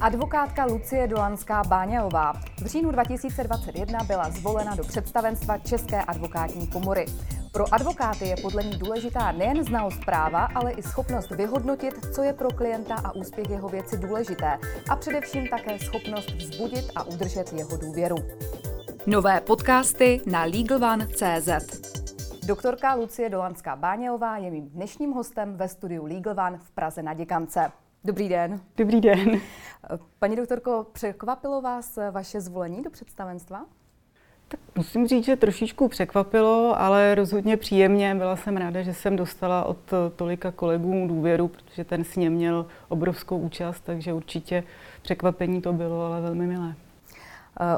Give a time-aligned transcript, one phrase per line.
[0.00, 7.06] Advokátka Lucie Dolanská Báňová v říjnu 2021 byla zvolena do představenstva České advokátní komory.
[7.52, 12.32] Pro advokáty je podle ní důležitá nejen znalost práva, ale i schopnost vyhodnotit, co je
[12.32, 14.58] pro klienta a úspěch jeho věci důležité
[14.90, 18.16] a především také schopnost vzbudit a udržet jeho důvěru.
[19.06, 21.80] Nové podcasty na LegalOne.cz
[22.46, 27.14] Doktorka Lucie Dolanská Báňová je mým dnešním hostem ve studiu Legal One v Praze na
[27.14, 27.72] Děkance.
[28.04, 28.60] Dobrý den.
[28.76, 29.40] Dobrý den.
[30.18, 33.64] Paní doktorko, překvapilo vás vaše zvolení do představenstva?
[34.48, 38.14] Tak musím říct, že trošičku překvapilo, ale rozhodně příjemně.
[38.14, 39.78] Byla jsem ráda, že jsem dostala od
[40.16, 44.64] tolika kolegů důvěru, protože ten sněm měl obrovskou účast, takže určitě
[45.02, 46.74] překvapení to bylo, ale velmi milé.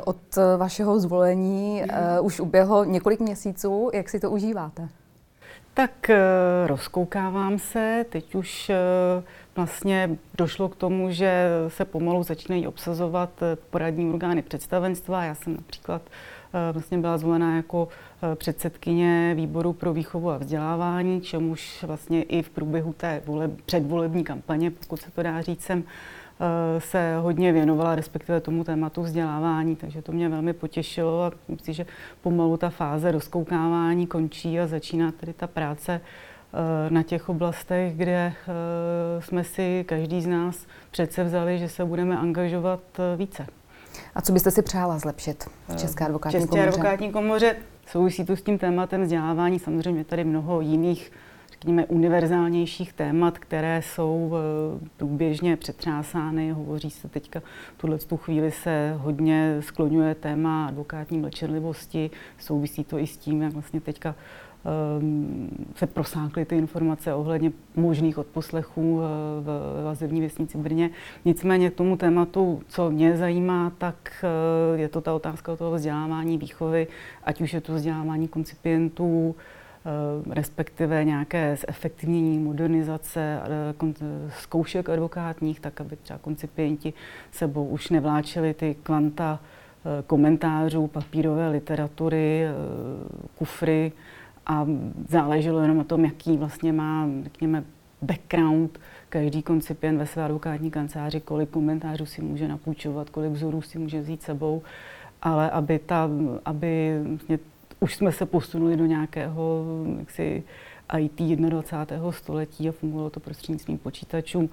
[0.04, 1.82] Od vašeho zvolení
[2.18, 3.90] uh, už uběhlo několik měsíců.
[3.94, 4.88] Jak si to užíváte?
[5.74, 6.16] Tak uh,
[6.66, 8.04] rozkoukávám se.
[8.10, 9.24] Teď už uh,
[9.56, 13.30] vlastně došlo k tomu, že se pomalu začínají obsazovat
[13.70, 15.24] poradní orgány představenstva.
[15.24, 16.02] Já jsem například
[16.72, 17.88] vlastně byla zvolena jako
[18.34, 24.70] předsedkyně výboru pro výchovu a vzdělávání, čemuž vlastně i v průběhu té vole, předvolební kampaně,
[24.70, 25.84] pokud se to dá říct, jsem
[26.78, 31.86] se hodně věnovala, respektive tomu tématu vzdělávání, takže to mě velmi potěšilo a myslím že
[32.22, 36.00] pomalu ta fáze rozkoukávání končí a začíná tedy ta práce
[36.88, 38.32] na těch oblastech, kde
[39.18, 42.80] jsme si každý z nás přece vzali, že se budeme angažovat
[43.16, 43.46] více.
[44.14, 46.68] A co byste si přála zlepšit v České advokátní České komoře?
[46.68, 47.56] advokátní komoře
[47.86, 49.58] souvisí tu s tím tématem vzdělávání.
[49.58, 51.12] Samozřejmě tady mnoho jiných,
[51.62, 54.32] řekněme, univerzálnějších témat, které jsou
[54.96, 56.52] průběžně přetřásány.
[56.52, 57.40] Hovoří se teďka,
[57.76, 62.10] v tuhle tu chvíli se hodně skloňuje téma advokátní mlčenlivosti.
[62.38, 64.14] Souvisí to i s tím, jak vlastně teďka
[64.64, 69.06] Ehm, se prosákly ty informace ohledně možných odposlechů eh,
[69.40, 70.90] v vazivní věstnici v Brně.
[71.24, 76.38] Nicméně k tomu tématu, co mě zajímá, tak eh, je to ta otázka toho vzdělávání
[76.38, 76.86] výchovy,
[77.24, 79.61] ať už je to vzdělávání koncipientů, eh,
[80.30, 83.40] respektive nějaké zefektivnění, modernizace
[84.38, 86.92] zkoušek advokátních, tak aby třeba koncipienti
[87.32, 89.40] sebou už nevláčeli ty kvanta
[90.06, 92.44] komentářů, papírové literatury,
[93.38, 93.92] kufry,
[94.46, 94.66] a
[95.08, 97.64] záleželo jenom na tom, jaký vlastně má, řekněme,
[98.02, 98.78] background
[99.08, 104.00] každý koncipient ve své advokátní kanceláři, kolik komentářů si může napůjčovat, kolik vzorů si může
[104.00, 104.62] vzít sebou,
[105.22, 106.08] ale aby, ta,
[106.44, 107.38] aby vlastně,
[107.82, 109.64] už jsme se posunuli do nějakého
[109.98, 110.42] jaksi,
[110.98, 112.12] IT 21.
[112.12, 114.50] století a fungovalo to prostřednictvím počítačů,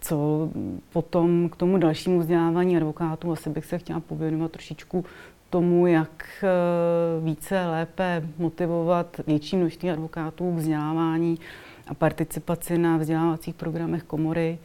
[0.00, 0.48] co
[0.92, 5.04] potom k tomu dalšímu vzdělávání advokátů asi bych se chtěla pověnovat trošičku
[5.50, 6.48] tomu, jak eh,
[7.24, 11.38] více lépe motivovat větší množství advokátů k vzdělávání
[11.88, 14.58] a participaci na vzdělávacích programech komory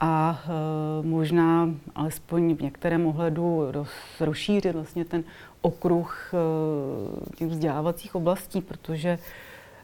[0.00, 3.72] a eh, možná alespoň v některém ohledu
[4.20, 5.24] rozšířit vlastně ten
[5.60, 9.18] okruh eh, těch vzdělávacích oblastí, protože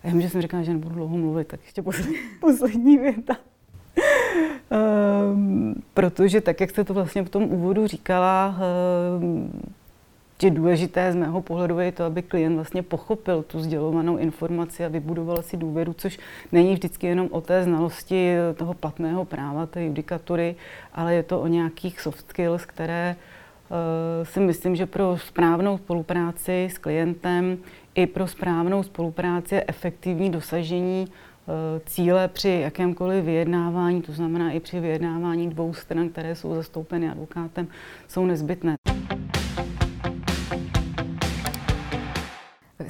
[0.05, 3.37] já vím, že jsem říkala, že nebudu dlouho mluvit, tak ještě poslední, poslední věta.
[4.71, 8.59] Um, protože tak, jak jste to vlastně v tom úvodu říkala,
[9.21, 9.51] um,
[10.43, 14.89] je důležité z mého pohledu je to, aby klient vlastně pochopil tu sdělovanou informaci a
[14.89, 16.19] vybudoval si důvěru, což
[16.53, 20.57] není vždycky jenom o té znalosti toho platného práva, té judikatury,
[20.95, 23.77] ale je to o nějakých soft skills, které uh,
[24.27, 27.59] si myslím, že pro správnou spolupráci s klientem
[27.95, 31.55] i pro správnou spolupráci je efektivní dosažení uh,
[31.87, 37.69] cíle při jakémkoliv vyjednávání, to znamená i při vyjednávání dvou stran, které jsou zastoupeny advokátem,
[38.09, 38.77] jsou nezbytné.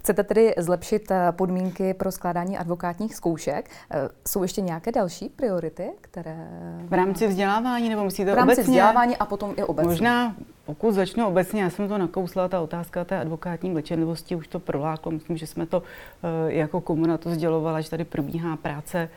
[0.06, 3.70] Chcete tedy zlepšit eh, podmínky pro skládání advokátních zkoušek.
[3.90, 6.48] Eh, jsou ještě nějaké další priority, které...
[6.88, 8.62] V rámci vzdělávání nebo myslíte V rámci obecně?
[8.62, 9.90] vzdělávání a potom i obecně.
[9.90, 14.58] Možná, pokud začnu obecně, já jsem to nakousla, ta otázka té advokátní mlčenlivosti už to
[14.58, 15.12] proláklo.
[15.12, 15.82] Myslím, že jsme to
[16.22, 19.08] eh, jako komuna to sdělovala, že tady probíhá práce,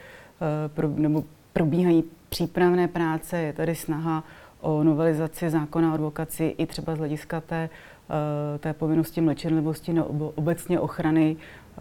[0.96, 1.24] nebo
[1.54, 4.24] probíhají přípravné práce, je tady snaha
[4.62, 7.70] o novelizaci zákona o advokaci i třeba z hlediska té
[8.10, 11.78] Eh, té povinnosti mlčenlivosti nebo obecně ochrany, eh,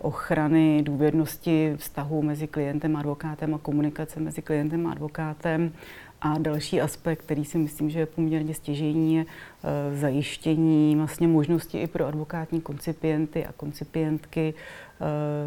[0.00, 5.72] ochrany důvěrnosti vztahu mezi klientem a advokátem a komunikace mezi klientem a advokátem.
[6.20, 11.80] A další aspekt, který si myslím, že je poměrně stěžení, je eh, zajištění vlastně možnosti
[11.80, 14.54] i pro advokátní koncipienty a koncipientky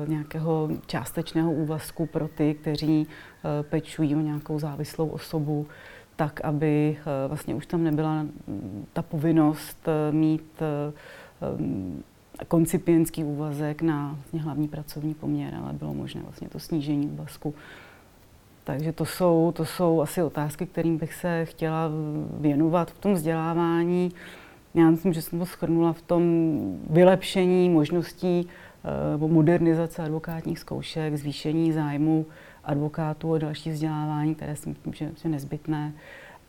[0.08, 3.08] nějakého částečného úvazku pro ty, kteří
[3.62, 5.68] pečují o nějakou závislou osobu
[6.16, 10.94] tak, aby eh, vlastně už tam nebyla mm, ta povinnost eh, mít eh,
[12.48, 17.54] koncipientský úvazek na vlastně hlavní pracovní poměr, ale bylo možné vlastně to snížení úvazku
[18.64, 21.90] Takže to jsou, to jsou asi otázky, kterým bych se chtěla
[22.40, 24.12] věnovat v tom vzdělávání.
[24.74, 26.22] Já myslím, že jsem to schrnula v tom
[26.90, 28.48] vylepšení možností
[29.18, 32.26] modernizace advokátních zkoušek, zvýšení zájmu
[32.66, 35.94] advokátů o další vzdělávání, které si myslím, že je nezbytné.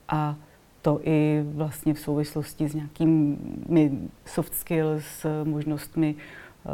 [0.08, 0.36] A
[0.82, 6.72] to i vlastně v souvislosti s nějakými soft skills, možnostmi uh,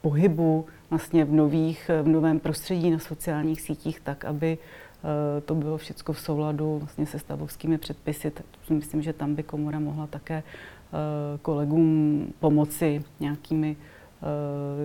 [0.00, 5.10] pohybu vlastně v, nových, v novém prostředí na sociálních sítích, tak aby uh,
[5.44, 8.32] to bylo všechno v souladu vlastně se stavovskými předpisy.
[8.70, 10.98] Myslím, že tam by komora mohla také uh,
[11.42, 13.95] kolegům pomoci nějakými Eh,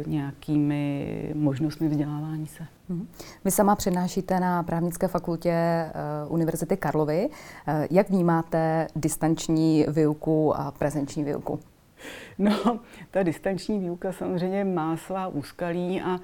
[0.06, 2.64] nějakými možnostmi vzdělávání se.
[2.90, 3.08] Mhm.
[3.46, 5.92] Vy sama přednášíte na právnické fakultě eh,
[6.28, 7.30] Univerzity Karlovy.
[7.68, 11.60] Eh, jak vnímáte distanční výuku a prezenční výuku?
[12.38, 12.80] No,
[13.12, 16.20] ta distanční výuka samozřejmě má svá úskalí a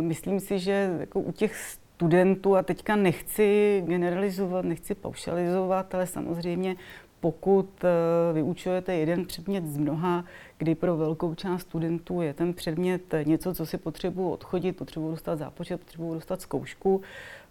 [0.00, 1.56] myslím si, že jako u těch
[1.98, 6.76] studentů, a teďka nechci generalizovat, nechci paušalizovat, ale samozřejmě
[7.20, 10.24] pokud eh, vyučujete jeden předmět z mnoha,
[10.58, 15.38] kdy pro velkou část studentů je ten předmět něco, co si potřebuji odchodit, potřebuji dostat
[15.38, 17.00] zápočet, potřebuji dostat zkoušku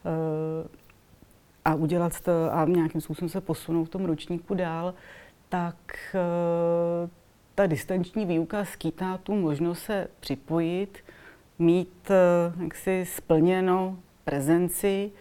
[0.05, 0.67] eh,
[1.65, 4.93] a udělat to a nějakým způsobem se posunout v tom ročníku dál,
[5.49, 5.75] tak
[6.15, 7.09] eh,
[7.55, 10.97] ta distanční výuka skýtá tu možnost se připojit,
[11.59, 12.11] mít
[12.63, 15.11] jaksi splněno prezenci,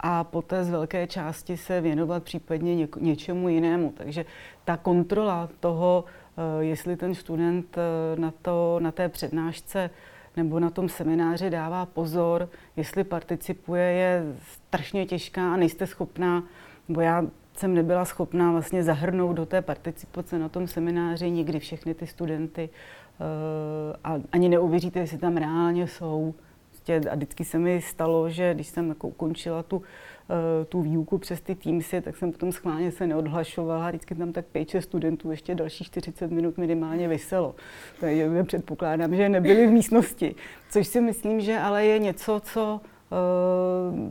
[0.00, 3.92] a poté z velké části se věnovat případně něk- něčemu jinému.
[3.96, 4.24] Takže
[4.64, 6.04] ta kontrola toho,
[6.36, 9.90] eh, jestli ten student eh, na, to, na té přednášce
[10.36, 16.44] nebo na tom semináři dává pozor, jestli participuje, je strašně těžká a nejste schopná,
[16.88, 17.24] bo já
[17.56, 22.68] jsem nebyla schopná vlastně zahrnout do té participace na tom semináři nikdy všechny ty studenty
[22.70, 26.34] eh, a ani neuvěříte, jestli tam reálně jsou
[26.80, 29.82] prostě a vždycky se mi stalo, že když jsem jako ukončila tu,
[30.30, 33.88] eh, tu výuku přes ty Teamsy, tak jsem potom schválně se neodhlašovala.
[33.88, 37.54] Vždycky tam tak 5 studentů ještě další 40 minut minimálně vyselo.
[38.00, 40.34] Takže předpokládám, že nebyli v místnosti.
[40.70, 42.80] Což si myslím, že ale je něco, co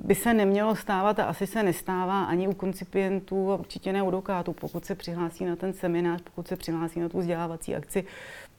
[0.03, 4.11] by se nemělo stávat a asi se nestává ani u koncipientů a určitě ne u
[4.11, 4.53] dokátů.
[4.53, 8.05] Pokud se přihlásí na ten seminář, pokud se přihlásí na tu vzdělávací akci,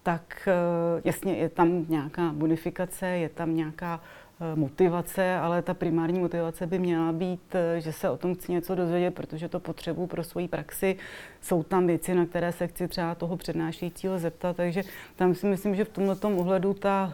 [0.03, 4.01] tak eh, jasně je tam nějaká bonifikace, je tam nějaká
[4.41, 8.53] eh, motivace, ale ta primární motivace by měla být, eh, že se o tom chci
[8.53, 10.97] něco dozvědět, protože to potřebuji pro svoji praxi.
[11.41, 14.83] Jsou tam věci, na které se chci třeba toho přednášejícího zeptat, takže
[15.17, 17.13] tam si myslím, že v tomto ohledu ta,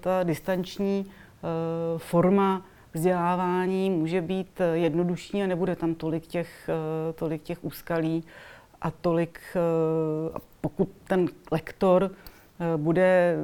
[0.00, 1.06] ta distanční
[1.96, 6.70] forma vzdělávání může být jednodušší a nebude tam tolik těch,
[7.14, 8.24] tolik těch úskalí
[8.80, 9.40] a tolik,
[10.64, 13.36] pokud ten lektor eh, bude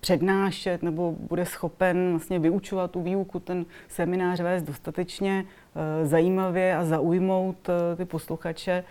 [0.00, 6.84] přednášet nebo bude schopen vlastně vyučovat tu výuku, ten seminář vést dostatečně eh, zajímavě a
[6.84, 8.84] zaujmout eh, ty posluchače,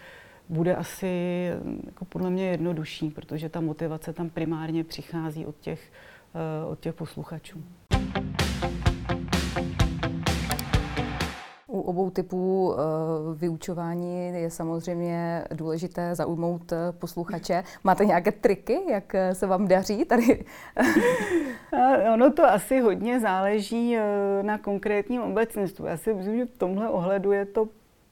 [0.50, 1.52] bude asi
[1.86, 5.92] jako podle mě jednodušší, protože ta motivace tam primárně přichází od těch,
[6.70, 7.64] od těch posluchačů.
[11.68, 12.82] U obou typů eh,
[13.36, 17.64] vyučování je samozřejmě důležité zaujmout eh, posluchače.
[17.84, 20.46] Máte nějaké triky, jak eh, se vám daří tady?
[22.14, 23.98] ono to asi hodně záleží
[24.42, 25.86] na konkrétním obecnictvu.
[25.86, 27.68] Já si myslím, že v tomhle ohledu je to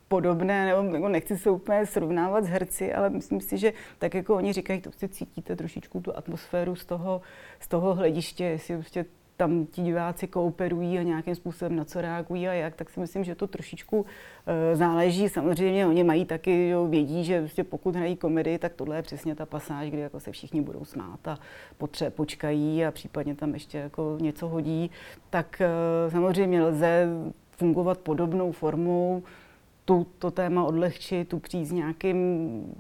[0.08, 4.36] podobné, nebo jako nechci se úplně srovnávat s herci, ale myslím si, že tak jako
[4.36, 7.22] oni říkají, to si cítíte trošičku tu atmosféru z toho,
[7.60, 9.06] z toho hlediště, jestli prostě
[9.38, 13.24] tam ti diváci kooperují a nějakým způsobem na co reagují a jak, tak si myslím,
[13.24, 14.06] že to trošičku uh,
[14.74, 15.30] záleží.
[15.30, 19.36] Samozřejmě oni mají taky, jo, vědí, že vlastně pokud hrají komedii, tak tohle je přesně
[19.36, 21.40] ta pasáž, kdy jako se všichni budou smát a
[21.80, 24.92] potře- počkají a případně tam ještě jako něco hodí.
[25.30, 25.62] Tak
[26.06, 27.08] uh, samozřejmě lze
[27.52, 29.24] fungovat podobnou formou,
[29.86, 32.18] tu, to téma odlehčit, tu přijít s nějakým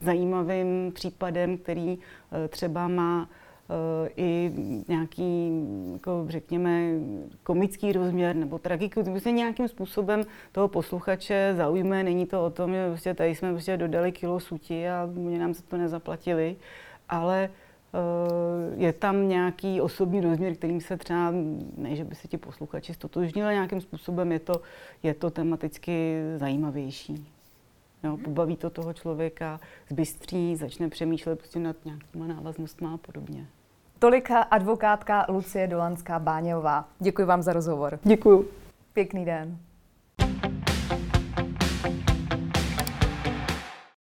[0.01, 3.29] zajímavým případem, který uh, třeba má
[4.17, 4.51] i
[4.87, 5.49] nějaký,
[5.93, 6.91] jako řekněme,
[7.43, 12.03] komický rozměr nebo tragiku, prostě nějakým způsobem toho posluchače zaujme.
[12.03, 15.53] Není to o tom, že prostě tady jsme prostě dodali kilo suti a mě nám
[15.53, 16.55] za to nezaplatili,
[17.09, 17.97] ale eh,
[18.75, 21.31] je tam nějaký osobní rozměr, kterým se třeba,
[21.77, 24.61] ne, že by se ti posluchači stotožnili, nějakým způsobem je to,
[25.03, 27.34] je to tematicky zajímavější.
[28.05, 29.59] Jo, pobaví to toho člověka,
[29.89, 33.47] zbystří, začne přemýšlet prostě nad nějakýma návaznostmi a podobně.
[33.99, 36.89] Tolik advokátka Lucie Dolanská Báňová.
[36.99, 37.99] Děkuji vám za rozhovor.
[38.03, 38.51] Děkuji.
[38.93, 39.57] Pěkný den.